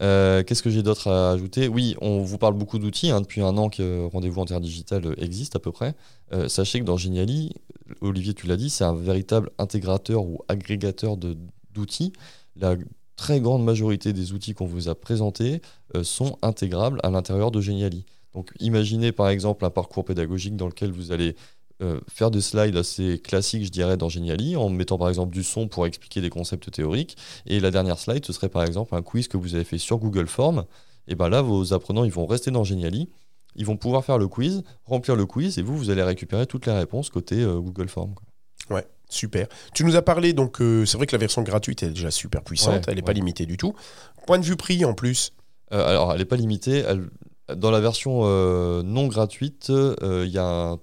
Euh, 0.00 0.42
Qu'est-ce 0.42 0.62
que 0.62 0.70
j'ai 0.70 0.82
d'autre 0.82 1.08
à 1.08 1.32
ajouter? 1.32 1.68
Oui, 1.68 1.96
on 2.00 2.22
vous 2.22 2.38
parle 2.38 2.54
beaucoup 2.54 2.78
d'outils. 2.78 3.10
hein, 3.10 3.20
depuis 3.20 3.40
un 3.42 3.56
an 3.56 3.68
que 3.68 4.06
Rendez-vous 4.06 4.40
Interdigital 4.40 5.14
existe 5.18 5.56
à 5.56 5.58
peu 5.58 5.72
près. 5.72 5.94
Euh, 6.32 6.48
sachez 6.48 6.80
que 6.80 6.84
dans 6.84 6.96
Geniali, 6.96 7.52
Olivier, 8.00 8.34
tu 8.34 8.46
l'as 8.46 8.56
dit, 8.56 8.70
c'est 8.70 8.84
un 8.84 8.94
véritable 8.94 9.50
intégrateur 9.58 10.24
ou 10.24 10.40
agrégateur 10.48 11.16
d'outils. 11.16 12.12
La 12.56 12.76
très 13.16 13.40
grande 13.40 13.64
majorité 13.64 14.12
des 14.12 14.32
outils 14.32 14.54
qu'on 14.54 14.66
vous 14.66 14.88
a 14.88 14.94
présentés 14.94 15.60
euh, 15.94 16.02
sont 16.02 16.38
intégrables 16.42 16.98
à 17.02 17.10
l'intérieur 17.10 17.50
de 17.50 17.60
Geniali. 17.60 18.04
Donc 18.34 18.50
imaginez 18.60 19.12
par 19.12 19.28
exemple 19.28 19.64
un 19.64 19.70
parcours 19.70 20.04
pédagogique 20.04 20.56
dans 20.56 20.66
lequel 20.66 20.90
vous 20.90 21.12
allez 21.12 21.36
euh, 21.82 22.00
faire 22.08 22.30
des 22.30 22.40
slides 22.40 22.76
assez 22.76 23.18
classiques, 23.18 23.64
je 23.64 23.70
dirais, 23.70 23.96
dans 23.96 24.08
Geniali, 24.08 24.56
en 24.56 24.68
mettant 24.70 24.96
par 24.98 25.08
exemple 25.08 25.32
du 25.34 25.42
son 25.42 25.68
pour 25.68 25.86
expliquer 25.86 26.20
des 26.20 26.30
concepts 26.30 26.70
théoriques. 26.70 27.16
Et 27.46 27.60
la 27.60 27.70
dernière 27.70 27.98
slide, 27.98 28.24
ce 28.24 28.32
serait 28.32 28.48
par 28.48 28.62
exemple 28.64 28.94
un 28.94 29.02
quiz 29.02 29.28
que 29.28 29.36
vous 29.36 29.54
avez 29.54 29.64
fait 29.64 29.78
sur 29.78 29.98
Google 29.98 30.26
Form. 30.28 30.64
Et 31.08 31.14
bien 31.16 31.28
là, 31.28 31.42
vos 31.42 31.72
apprenants, 31.74 32.04
ils 32.04 32.12
vont 32.12 32.26
rester 32.26 32.50
dans 32.50 32.62
Geniali, 32.64 33.08
ils 33.56 33.66
vont 33.66 33.76
pouvoir 33.76 34.04
faire 34.04 34.18
le 34.18 34.28
quiz, 34.28 34.62
remplir 34.84 35.16
le 35.16 35.26
quiz, 35.26 35.58
et 35.58 35.62
vous, 35.62 35.76
vous 35.76 35.90
allez 35.90 36.02
récupérer 36.02 36.46
toutes 36.46 36.66
les 36.66 36.72
réponses 36.72 37.10
côté 37.10 37.40
euh, 37.42 37.58
Google 37.58 37.88
Form. 37.88 38.14
Ouais, 38.70 38.86
super. 39.10 39.48
Tu 39.74 39.84
nous 39.84 39.96
as 39.96 40.02
parlé, 40.02 40.32
donc 40.32 40.60
euh, 40.62 40.86
c'est 40.86 40.96
vrai 40.96 41.06
que 41.06 41.12
la 41.16 41.18
version 41.18 41.42
gratuite 41.42 41.82
est 41.82 41.88
déjà 41.90 42.10
super 42.12 42.42
puissante, 42.42 42.74
Ouais, 42.74 42.80
elle 42.86 42.94
n'est 42.94 43.00
ouais. 43.00 43.06
pas 43.06 43.12
limitée 43.12 43.44
du 43.46 43.56
tout. 43.56 43.74
Point 44.26 44.38
de 44.38 44.44
vue 44.44 44.56
prix 44.56 44.84
en 44.84 44.94
plus, 44.94 45.32
alors, 45.70 46.12
elle 46.12 46.18
n'est 46.18 46.24
pas 46.26 46.36
limitée. 46.36 46.84
elle- 46.86 47.08
Dans 47.56 47.70
la 47.70 47.80
version 47.80 48.22
non 48.84 49.06
gratuite, 49.08 49.70
il 49.70 50.30
y 50.30 50.38
a 50.38 50.44
un 50.46 50.78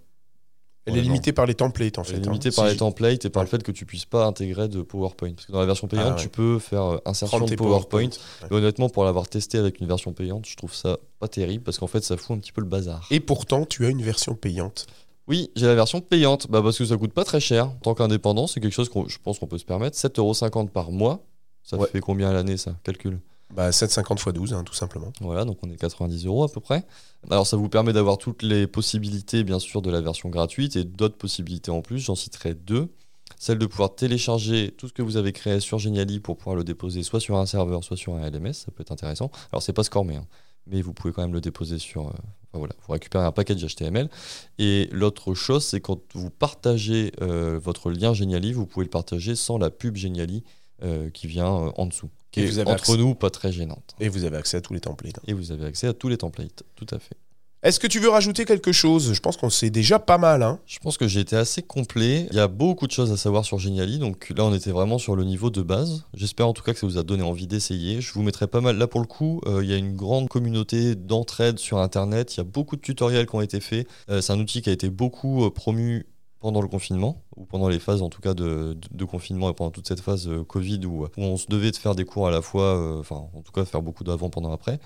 elle 0.90 0.98
est 0.98 1.02
limitée 1.02 1.32
par 1.34 1.46
les 1.46 1.54
templates 1.56 1.98
en 1.98 2.04
Elle 2.04 2.08
fait. 2.08 2.14
est 2.16 2.20
hein. 2.20 2.32
limitée 2.32 2.52
Si 2.52 2.56
par 2.58 2.68
les 2.68 2.76
templates 2.78 3.26
et 3.26 3.30
par 3.30 3.44
le 3.44 3.50
fait 3.50 3.64
que 3.64 3.72
tu 3.72 3.86
puisses 3.86 4.06
pas 4.06 4.26
intégrer 4.26 4.68
de 4.68 4.82
PowerPoint. 4.82 5.34
Parce 5.34 5.46
que 5.46 5.52
dans 5.52 5.60
la 5.60 5.66
version 5.66 5.88
payante, 5.88 6.08
Ah 6.12 6.16
ouais. 6.16 6.22
tu 6.22 6.30
peux 6.30 6.60
faire 6.60 6.84
euh, 6.84 6.98
insertion 7.06 7.40
de 7.46 7.56
PowerPoint. 7.56 8.10
PowerPoint. 8.10 8.50
Et 8.50 8.54
honnêtement, 8.54 8.90
pour 8.90 9.04
l'avoir 9.06 9.28
testé 9.28 9.58
avec 9.58 9.80
une 9.80 9.88
version 9.88 10.12
payante, 10.14 10.46
je 10.48 10.56
trouve 10.56 10.74
ça 10.74 10.98
pas 11.20 11.28
terrible 11.28 11.64
parce 11.64 11.78
qu'en 11.80 11.88
fait, 11.88 12.04
ça 12.04 12.18
fout 12.18 12.36
un 12.36 12.40
petit 12.40 12.52
peu 12.52 12.62
le 12.62 12.68
bazar. 12.68 13.08
Et 13.12 13.20
pourtant, 13.20 13.66
tu 13.66 13.86
as 13.86 13.90
une 13.90 14.02
version 14.02 14.36
payante. 14.36 14.88
Oui, 15.28 15.52
j'ai 15.56 15.68
la 15.68 15.76
version 15.76 16.02
payante 16.02 16.48
bah 16.50 16.62
parce 16.64 16.78
que 16.78 16.86
ça 16.86 16.98
coûte 16.98 17.14
pas 17.14 17.24
très 17.24 17.40
cher. 17.40 17.68
En 17.68 17.76
tant 17.84 17.94
qu'indépendant, 17.94 18.48
c'est 18.48 18.60
quelque 18.60 18.74
chose 18.74 18.90
que 18.90 19.00
je 19.08 19.18
pense 19.24 19.38
qu'on 19.38 19.46
peut 19.48 19.60
se 19.60 19.66
permettre. 19.66 19.96
7,50€ 19.98 20.70
par 20.70 20.92
mois. 20.92 21.22
Ça 21.64 21.78
fait 21.92 22.00
combien 22.00 22.30
à 22.30 22.34
l'année, 22.34 22.58
ça? 22.58 22.76
Calcul. 22.84 23.20
Bah, 23.54 23.72
7,50 23.72 24.14
x 24.14 24.28
12, 24.34 24.54
hein, 24.54 24.64
tout 24.64 24.76
simplement. 24.76 25.12
Voilà, 25.22 25.44
donc 25.44 25.58
on 25.64 25.70
est 25.72 25.76
90 25.76 26.26
euros 26.28 26.44
à 26.44 26.50
peu 26.50 26.60
près. 26.60 26.86
Alors 27.32 27.48
ça 27.48 27.58
vous 27.58 27.68
permet 27.68 27.94
d'avoir 27.94 28.18
toutes 28.18 28.44
les 28.44 28.68
possibilités, 28.68 29.44
bien 29.44 29.60
sûr, 29.60 29.82
de 29.82 29.90
la 29.90 30.02
version 30.02 30.30
gratuite 30.30 30.76
et 30.76 30.84
d'autres 30.84 31.18
possibilités 31.18 31.72
en 31.72 31.82
plus. 31.82 32.00
J'en 32.00 32.16
citerai 32.16 32.54
deux. 32.54 32.90
Celle 33.38 33.58
de 33.58 33.66
pouvoir 33.66 33.96
télécharger 33.96 34.74
tout 34.78 34.88
ce 34.88 34.94
que 34.94 35.02
vous 35.02 35.18
avez 35.18 35.32
créé 35.34 35.60
sur 35.60 35.80
Geniali 35.80 36.20
pour 36.20 36.38
pouvoir 36.38 36.56
le 36.56 36.64
déposer 36.64 37.04
soit 37.04 37.20
sur 37.20 37.38
un 37.38 37.46
serveur, 37.46 37.84
soit 37.84 37.98
sur 37.98 38.16
un 38.16 38.30
LMS. 38.30 38.54
Ça 38.54 38.72
peut 38.72 38.82
être 38.82 38.92
intéressant. 38.92 39.32
Alors 39.52 39.62
c'est 39.64 39.74
pas 39.74 39.84
scormé, 39.84 40.16
hein, 40.16 40.26
mais 40.68 40.82
vous 40.82 40.94
pouvez 40.94 41.14
quand 41.14 41.22
même 41.22 41.34
le 41.34 41.42
déposer 41.42 41.80
sur. 41.80 42.08
euh, 42.08 42.12
voilà, 42.54 42.74
vous 42.86 42.94
récupérez 42.94 43.26
un 43.26 43.32
package 43.32 43.66
HTML. 43.66 44.10
Et 44.58 44.90
l'autre 44.92 45.34
chose, 45.34 45.64
c'est 45.66 45.82
quand 45.82 46.00
vous 46.16 46.30
partagez 46.30 47.12
euh, 47.22 47.60
votre 47.64 47.92
lien 47.92 48.14
Geniali, 48.14 48.54
vous 48.54 48.66
pouvez 48.66 48.86
le 48.86 48.90
partager 48.90 49.36
sans 49.36 49.58
la 49.58 49.70
pub 49.70 49.96
Geniali 49.96 50.44
euh, 50.84 51.10
qui 51.10 51.28
vient 51.28 51.54
euh, 51.54 51.72
en 51.78 51.86
dessous, 51.86 52.10
qui 52.32 52.42
Et 52.42 52.44
est 52.44 52.48
vous 52.48 52.60
avez 52.60 52.72
entre 52.72 52.84
accès- 52.84 52.98
nous 52.98 53.16
pas 53.16 53.30
très 53.30 53.52
gênante. 53.52 53.96
Et 54.00 54.10
vous 54.10 54.24
avez 54.24 54.38
accès 54.38 54.58
à 54.58 54.62
tous 54.62 54.74
les 54.74 54.80
templates. 54.82 55.20
Et 55.28 55.34
vous 55.34 55.52
avez 55.52 55.66
accès 55.66 55.88
à 55.88 55.94
tous 55.94 56.10
les 56.10 56.18
templates, 56.18 56.64
tout 56.76 56.88
à 56.92 57.00
fait. 57.00 57.16
Est-ce 57.62 57.78
que 57.82 57.88
tu 57.88 58.00
veux 58.00 58.08
rajouter 58.08 58.46
quelque 58.46 58.72
chose? 58.72 59.12
Je 59.14 59.20
pense 59.20 59.36
qu'on 59.36 59.50
sait 59.50 59.70
déjà 59.70 60.00
pas 60.00 60.18
mal. 60.18 60.44
Hein. 60.44 60.60
Je 60.66 60.80
pense 60.80 60.98
que 60.98 61.10
j'ai 61.10 61.20
été 61.20 61.36
assez 61.36 61.62
complet. 61.62 62.26
Il 62.32 62.38
y 62.38 62.40
a 62.40 62.48
beaucoup 62.48 62.88
de 62.88 62.94
choses 62.94 63.12
à 63.12 63.18
savoir 63.18 63.44
sur 63.44 63.60
Geniali. 63.60 64.00
Donc 64.00 64.30
là, 64.34 64.46
on 64.46 64.54
était 64.54 64.72
vraiment 64.72 64.98
sur 64.98 65.14
le 65.18 65.26
niveau 65.26 65.50
de 65.50 65.62
base. 65.62 66.06
J'espère 66.14 66.48
en 66.48 66.54
tout 66.54 66.64
cas 66.64 66.72
que 66.72 66.80
ça 66.80 66.88
vous 66.88 66.98
a 66.98 67.04
donné 67.04 67.22
envie 67.22 67.48
d'essayer. 67.48 68.00
Je 68.00 68.14
vous 68.14 68.22
mettrai 68.24 68.48
pas 68.48 68.62
mal. 68.62 68.78
Là, 68.78 68.88
pour 68.88 69.02
le 69.02 69.08
coup, 69.08 69.42
euh, 69.46 69.62
il 69.62 69.70
y 69.70 69.74
a 69.74 69.76
une 69.76 69.94
grande 69.98 70.30
communauté 70.30 70.96
d'entraide 70.96 71.60
sur 71.60 71.80
Internet. 71.80 72.34
Il 72.34 72.38
y 72.38 72.40
a 72.40 72.46
beaucoup 72.46 72.78
de 72.78 72.82
tutoriels 72.82 73.26
qui 73.28 73.36
ont 73.36 73.42
été 73.42 73.60
faits. 73.60 73.86
Euh, 74.10 74.22
c'est 74.22 74.32
un 74.32 74.40
outil 74.40 74.62
qui 74.62 74.70
a 74.70 74.74
été 74.74 74.90
beaucoup 74.90 75.44
euh, 75.44 75.50
promu 75.50 76.06
pendant 76.40 76.62
le 76.62 76.68
confinement, 76.68 77.22
ou 77.36 77.46
pendant 77.46 77.68
les 77.68 77.80
phases 77.80 78.02
en 78.02 78.10
tout 78.10 78.22
cas 78.22 78.34
de, 78.34 78.74
de- 78.74 78.98
de 78.98 79.06
confinement 79.06 79.50
et 79.50 79.54
pendant 79.54 79.72
toute 79.72 79.88
cette 79.88 80.00
phase 80.00 80.28
euh, 80.28 80.44
Covid 80.44 80.86
où, 80.86 81.04
où 81.06 81.10
on 81.18 81.38
se 81.38 81.48
devait 81.48 81.72
de 81.72 81.76
faire 81.76 81.96
des 81.96 82.06
cours 82.06 82.28
à 82.28 82.32
la 82.32 82.42
fois, 82.42 82.78
euh, 82.78 83.00
enfin 83.00 83.16
en 83.34 83.42
tout 83.42 83.52
cas 83.52 83.66
faire 83.66 83.82
beaucoup 83.82 84.04
d'avant, 84.04 84.30
pendant, 84.30 84.52
après. 84.54 84.80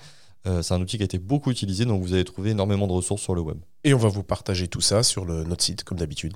Euh, 0.46 0.60
c'est 0.62 0.74
un 0.74 0.80
outil 0.82 0.96
qui 0.98 1.02
a 1.02 1.06
été 1.06 1.18
beaucoup 1.18 1.50
utilisé, 1.50 1.84
donc 1.86 2.02
vous 2.02 2.12
allez 2.12 2.24
trouver 2.24 2.50
énormément 2.50 2.86
de 2.86 2.92
ressources 2.92 3.22
sur 3.22 3.34
le 3.34 3.40
web. 3.40 3.56
Et 3.84 3.94
on 3.94 3.98
va 3.98 4.08
vous 4.08 4.22
partager 4.22 4.68
tout 4.68 4.80
ça 4.82 5.02
sur 5.02 5.24
le, 5.24 5.44
notre 5.44 5.62
site, 5.62 5.84
comme 5.84 5.98
d'habitude. 5.98 6.34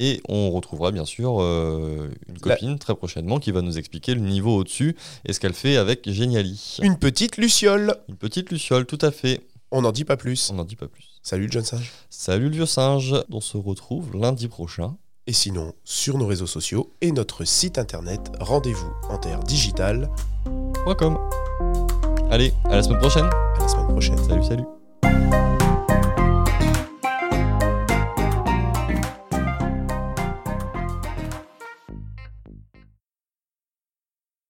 Et 0.00 0.20
on 0.28 0.50
retrouvera 0.50 0.90
bien 0.90 1.04
sûr 1.04 1.34
une 1.40 2.10
La- 2.44 2.56
copine 2.56 2.78
très 2.80 2.96
prochainement 2.96 3.38
qui 3.38 3.52
va 3.52 3.62
nous 3.62 3.78
expliquer 3.78 4.14
le 4.14 4.22
niveau 4.22 4.56
au-dessus 4.56 4.96
et 5.24 5.32
ce 5.32 5.38
qu'elle 5.38 5.52
fait 5.54 5.76
avec 5.76 6.10
Geniali. 6.10 6.78
Une 6.82 6.96
petite 6.98 7.36
luciole. 7.36 7.94
Une 8.08 8.16
petite 8.16 8.50
luciole, 8.50 8.86
tout 8.86 8.98
à 9.02 9.12
fait. 9.12 9.40
On 9.70 9.82
n'en 9.82 9.92
dit 9.92 10.04
pas 10.04 10.16
plus. 10.16 10.50
On 10.50 10.54
n'en 10.54 10.64
dit 10.64 10.76
pas 10.76 10.88
plus. 10.88 11.20
Salut 11.22 11.46
le 11.46 11.52
jeune 11.52 11.64
singe. 11.64 11.92
Salut 12.10 12.48
le 12.48 12.54
vieux 12.54 12.66
singe. 12.66 13.14
On 13.30 13.40
se 13.40 13.56
retrouve 13.56 14.16
lundi 14.16 14.48
prochain. 14.48 14.96
Et 15.26 15.32
sinon, 15.32 15.72
sur 15.84 16.18
nos 16.18 16.26
réseaux 16.26 16.46
sociaux 16.46 16.92
et 17.00 17.10
notre 17.10 17.44
site 17.44 17.78
internet, 17.78 18.20
rendez-vous 18.40 18.92
en 19.08 19.16
terre 19.16 19.40
digitale. 19.40 20.10
Point 20.84 20.94
com. 20.94 21.18
Allez, 22.30 22.52
à 22.64 22.76
la 22.76 22.82
semaine 22.82 22.98
prochaine. 22.98 23.24
À 23.24 23.58
la 23.60 23.68
semaine 23.68 23.88
prochaine. 23.88 24.18
Salut, 24.18 24.44
salut. 24.44 25.53